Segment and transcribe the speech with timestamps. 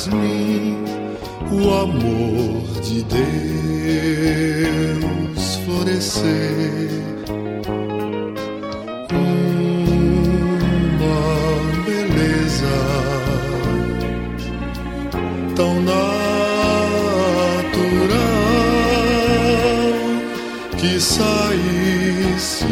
[0.00, 0.78] Jasmim,
[1.52, 3.20] o amor de Deus
[5.64, 6.90] florescer.
[9.12, 9.84] Uma
[11.84, 12.78] beleza
[15.54, 16.00] tão natural
[20.78, 21.58] que sai
[22.38, 22.64] se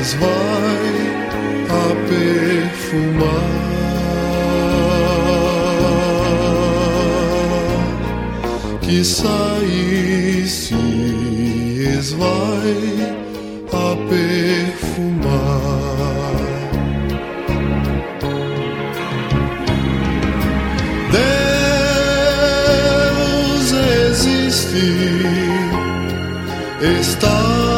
[0.00, 0.90] esvai
[1.68, 3.69] a perfumar.
[8.90, 10.74] Que sai se
[11.96, 13.14] esvai
[13.72, 15.30] a perfumar.
[23.60, 23.68] Deus
[24.08, 24.90] existe,
[27.00, 27.69] está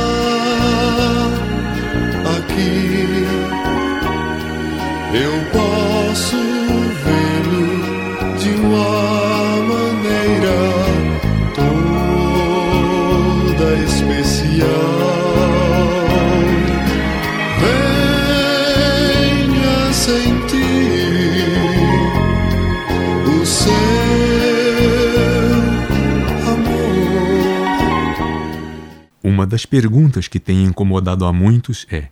[29.22, 32.08] Uma das perguntas que tem incomodado a muitos é: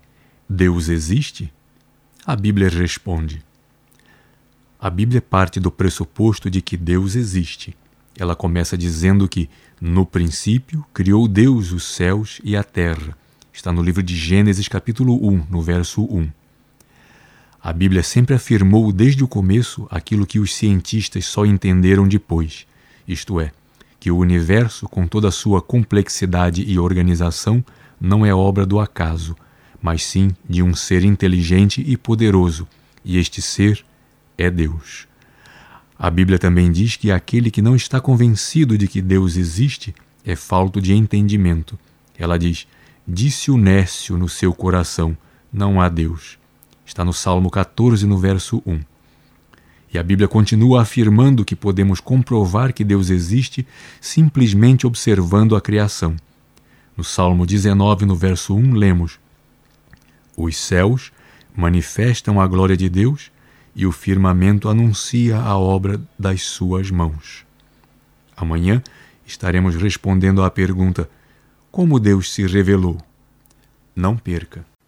[0.48, 1.52] Deus existe?
[2.26, 3.42] A Bíblia responde.
[4.80, 7.76] A Bíblia parte do pressuposto de que Deus existe.
[8.18, 9.48] Ela começa dizendo que,
[9.80, 13.16] no princípio, criou Deus os céus e a terra.
[13.52, 16.39] Está no livro de Gênesis, capítulo 1, no verso 1.
[17.62, 22.66] A Bíblia sempre afirmou desde o começo aquilo que os cientistas só entenderam depois,
[23.06, 23.52] isto é,
[23.98, 27.62] que o universo, com toda a sua complexidade e organização,
[28.00, 29.36] não é obra do acaso,
[29.80, 32.66] mas sim de um ser inteligente e poderoso,
[33.04, 33.84] e este ser
[34.38, 35.06] é Deus.
[35.98, 39.94] A Bíblia também diz que aquele que não está convencido de que Deus existe
[40.24, 41.78] é falto de entendimento.
[42.18, 42.66] Ela diz:
[43.06, 45.14] Disse o Nécio no seu coração:
[45.52, 46.39] Não há Deus.
[46.90, 48.80] Está no Salmo 14, no verso 1.
[49.94, 53.64] E a Bíblia continua afirmando que podemos comprovar que Deus existe
[54.00, 56.16] simplesmente observando a criação.
[56.96, 59.20] No Salmo 19, no verso 1, lemos:
[60.36, 61.12] Os céus
[61.54, 63.30] manifestam a glória de Deus
[63.72, 67.46] e o firmamento anuncia a obra das suas mãos.
[68.36, 68.82] Amanhã
[69.24, 71.08] estaremos respondendo à pergunta:
[71.70, 72.98] Como Deus se revelou?
[73.94, 74.69] Não perca.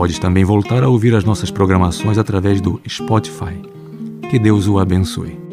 [0.00, 3.60] Podes também voltar a ouvir as nossas programações através do Spotify.
[4.30, 5.49] Que Deus o abençoe.